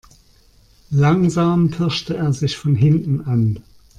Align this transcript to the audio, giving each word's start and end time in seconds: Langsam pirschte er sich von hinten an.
Langsam 0.89 1.69
pirschte 1.69 2.15
er 2.17 2.33
sich 2.33 2.57
von 2.57 2.75
hinten 2.75 3.21
an. 3.27 3.59